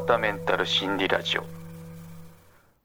[0.00, 1.44] 川田メンタル心理ラジオ。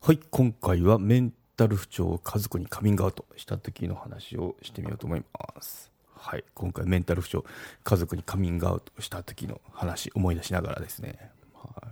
[0.01, 5.91] はい今回はメンタル不調を家族にカミングアウトした時の話をしてみようと思います。
[6.13, 7.45] はい今回メンタル不調
[7.83, 11.89] 家族にカミングアウトした時の話思い出しながらですね、はい、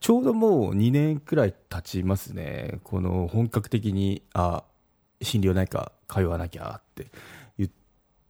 [0.00, 2.80] ちょうどもう2年くらい経ちますね。
[2.82, 4.64] この本格的にあ
[5.22, 7.06] 心療内科通わなきゃって
[7.58, 7.70] 言っ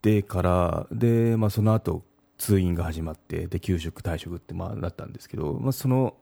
[0.02, 2.04] てからで、まあ、その後
[2.36, 6.14] 通院が始まってで給食退職ってまあなったんですけど、まあ、その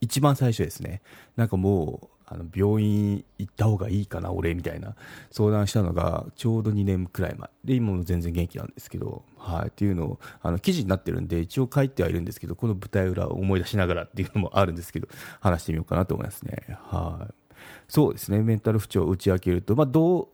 [0.00, 1.02] 一番最初ですね。
[1.36, 4.94] なんかもうあの病院行った方がいいかな俺みたいな。
[5.30, 7.50] 相談したのがちょうど2年くらい前。
[7.64, 15.08] で今も全然元気なんですけど、はい、っていうのをあの記事になってるんで一応書いてはいるんですけどこの舞台裏を思い出しながらっていうのもあるんですけど
[15.40, 16.78] 話してみようかなと思いますね。
[16.84, 17.34] はい。
[17.88, 18.42] そうですね。
[18.42, 20.28] メンタル不調を打ち明けると、まあ、どう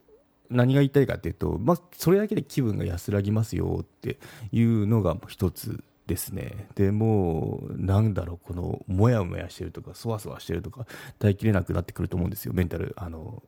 [0.50, 4.18] 何が言いたいかというと、まあ、それだけで気分が安らぎますよって
[4.52, 6.68] いうのが一つですね。
[6.74, 10.86] でもう、なんだろう、この、もやもやしてるとか、そわそわしてるとか、
[11.18, 13.42] 耐えきれなくなってくると思うんですよ、メンタル、あの、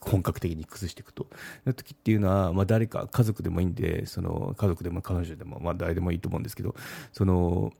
[0.00, 1.26] 本格的に崩していくと。
[1.64, 6.74] の時っていうのは、まあ、誰か、家族でもいいんで、その、家族でも彼女でも、まあ、誰でもいいと思うんですけど、
[7.12, 7.72] その、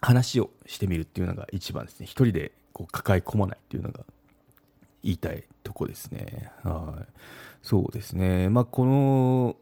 [0.00, 2.06] 話をしてみるっていうのが一番ですね。
[2.06, 4.04] 一人でこう抱え込まないっていうのが
[5.02, 6.50] 言いたいとこですね。
[6.62, 7.06] はい。
[7.62, 8.48] そうですね。
[8.48, 9.56] まあ、この、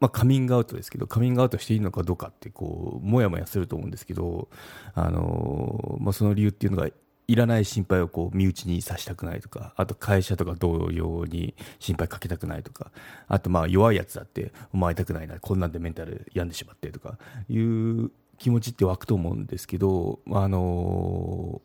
[0.00, 4.48] まあ、カミングアウトですけど、カミングアウトしていいのかどうかって、こう、もやもやすると思うんですけど、
[4.94, 6.88] あの、まあ、その理由っていうのが、
[7.28, 12.90] いらない心配をこう身内にさしたくないとか、あと会社とか同僚に心配かけたくないとか、
[13.28, 21.62] あとまあ弱いやつだって思われたくないな、こんなんでメンタル病んでしまってとかいう気持ちって湧くと思うんですけど、あの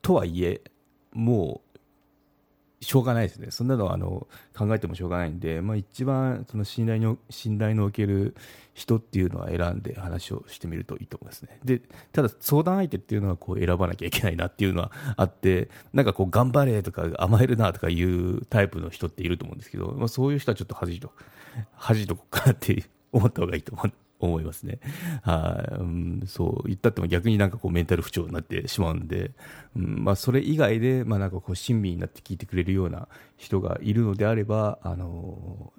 [0.00, 0.62] とはいえ、
[1.12, 1.67] もう
[2.80, 8.36] しょうがないですね、そんなのはあの考えてもしょうがないんで、まあ、一番その信頼の信頼のおける
[8.74, 11.58] 人っていうのは選んで話をしてみるといいと思いますね。
[11.64, 21.12] でただ、相談相手っていうのはこう選ばなきゃいけないなっていうのはあって、なんかこう、頑張れとか甘えるなとかいうタイプの人っていると思うんですけど、まあ、そういう人はちょっと恥じと、
[21.74, 23.92] 恥じとこうかなって思った方がいいと思う。
[24.20, 24.80] 思いますね。
[25.22, 29.32] はい、うん、そう言ったっても逆になんかこうメンタル不調になってしまうんで、
[29.76, 35.72] うん、まあそれ以外でまあなんかこう親身になって聞いてくれるような人がいるのであれば、あの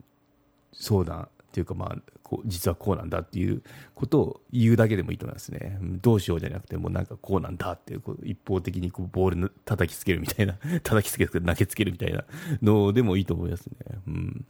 [0.73, 3.63] 相談っていうかまあこう実はこうなんだっていう
[3.95, 5.79] ことを言うだけでもいいと思いますね。
[5.81, 12.23] どうしようじゃなくてもうなんかこうなんだっていうこう一方的にこうボール叩きつけるみたいな 叩きつける投げつけるみたいな
[12.61, 13.73] のでもいいと思いますね。
[14.07, 14.45] うん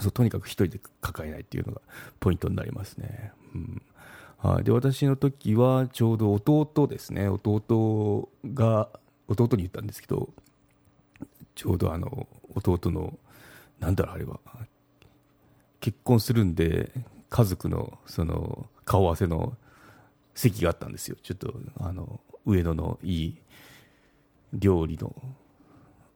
[0.00, 1.80] そうとにかく一人で抱えないっていうのが
[2.18, 3.32] ポイントになりますね。
[3.54, 3.82] うん。
[4.38, 7.28] はい、で私の時はちょうど弟ですね。
[7.28, 8.88] 弟が
[9.28, 10.30] 弟に言ったんですけど
[11.54, 13.18] ちょうどあの弟の
[13.78, 14.40] なんだろうあれは。
[15.80, 16.92] 結婚するんで
[17.30, 19.56] 家族のその顔合わせの
[20.34, 21.16] 席があったんですよ。
[21.22, 23.36] ちょっとあの上野のいい
[24.52, 25.14] 料理の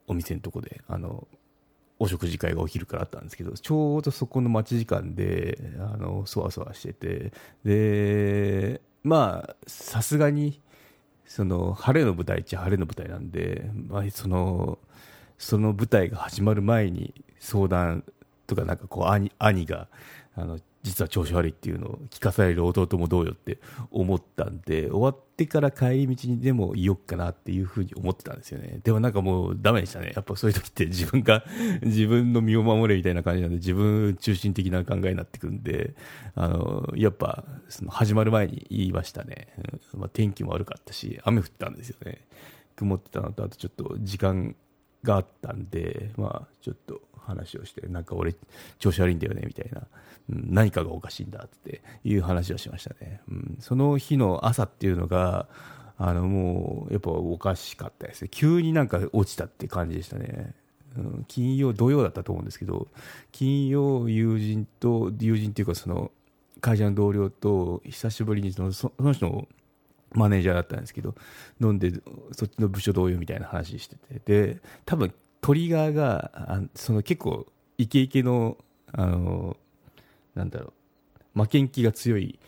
[0.07, 1.27] お店のとこであの
[1.99, 7.33] お食事会がお昼からあったんですけどちょうどそこの待ち時間であのそわそわしてて
[7.65, 10.61] でまあさすがに
[11.27, 14.79] その晴れの舞台っちゃ晴れの舞台なんで、まあ、その
[15.39, 18.05] その舞台が始まる前に相談
[18.47, 19.89] とかなんかこう兄兄が
[20.37, 23.59] あの実は調子悪いっていうのを聞かされる弟もどうよって
[23.91, 28.81] 思ったんで終わってから帰り道にでもいよっかなっていうふうに思ってたんですよね。
[28.83, 30.13] でもなんかもうダメでしたね。
[30.15, 31.45] やっぱそういう時って自分が
[31.83, 35.95] 自分の身を守れみたいな感じなんで自分中心的な考えになってくるんで
[36.35, 39.49] あのやっぱその始まる前に言いましたね、
[39.93, 40.01] うん。
[40.01, 42.27] まあ、天気も悪かったし雨降ったんですよね。
[42.77, 44.55] 曇ってたのとあとちょっと時間
[45.05, 48.35] があったんでまあちょっと話をして、なんか俺、
[48.79, 49.83] 調子悪いんだよね、みたいな、
[50.31, 53.21] うん、何かがおかしいんだっていう話をしましたね。
[53.29, 55.49] うん、その日の朝っていうのが、
[55.97, 60.55] あのもうやっぱおかしかったですね、急になんか落ちたって感じでしたね。
[60.97, 62.89] うん、金曜、土曜だったと思うんですけど、
[63.33, 66.13] 金曜、友人と、友人っていうか、その
[66.61, 69.49] 会社の同僚と久しぶりにそのその人の
[70.15, 71.15] マネージャーだったんですけど、
[71.61, 71.93] 飲んで、
[72.33, 77.47] そっちの部署同様みたいな話してて、で、多分トリガーがあその結構
[77.77, 78.57] イケイケの
[78.93, 79.57] あの
[80.35, 80.73] なんだろ
[81.37, 82.39] う負けん気が強い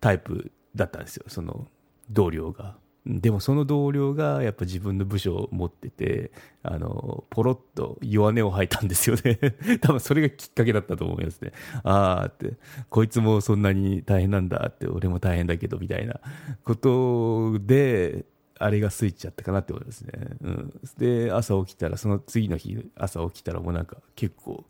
[0.00, 1.24] タイプだったんですよ。
[1.26, 1.66] その
[2.10, 2.76] 同僚が。
[3.06, 6.32] でもその同僚がやっぱ自分の部署を持ってて
[6.64, 9.38] あのポロッと弱音を吐いたんですよね。
[9.80, 11.52] 多分それがきっかけだったと思いますね。
[11.84, 12.54] ああって。
[12.90, 16.20] こいつもそんなに大変なんだって俺も大変だけどみたいな
[16.64, 18.24] ことで
[18.58, 20.12] あれがスイッチやったかなって思いますね。
[20.40, 24.64] うん、で、朝起きたら、その次の日、朝起きたらもうなんか結構、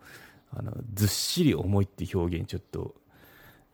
[0.52, 2.94] あのずっしり重いって表現ちょっと、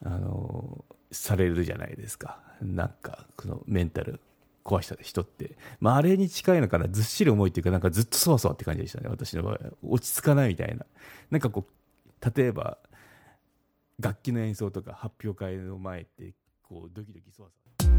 [0.05, 2.41] あのされるじゃないですか。
[2.61, 4.21] なんか、このメンタル。
[4.65, 6.89] 壊した人って、まあ、あれに近いのかな。
[6.89, 9.09] ずっしり重いっていうかなんかずっとそわそわって感じでしたね。
[9.09, 10.87] 私の場合落ち着かないみたいな。
[11.31, 12.79] なんかこう例えば
[13.99, 17.93] 楽器の演奏とか発表会の前ってこうドキドキそわそわ。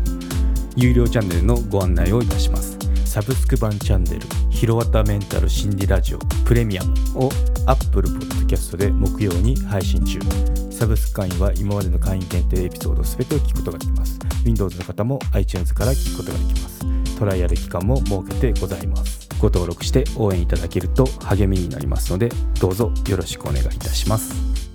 [0.76, 2.78] 有料チャンネルのご案内をいたします。
[3.06, 7.30] サブスク版チャンネル「ひろわたメンタル心理ラジオプレミアム」を
[7.68, 10.20] Apple Podcast で木曜に配信中。
[10.72, 14.33] サブスク会員は今までの会員限定エピソード全てを聞くことができます。
[14.46, 16.86] Windows の方も iTunes から聞くことができます。
[17.18, 19.30] トライアル期間も設けてございます。
[19.40, 22.30] ご登録して応援いただけると励みになりますので
[22.62, 24.73] どうぞよろしくお願いいたします。